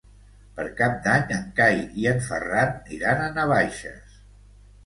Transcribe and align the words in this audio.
Per 0.53 0.63
Cap 0.79 0.95
d'Any 1.07 1.27
en 1.35 1.43
Cai 1.59 1.77
i 2.05 2.09
en 2.13 2.23
Ferran 2.31 2.75
iran 2.99 3.23
a 3.27 3.31
Navaixes. 3.39 4.21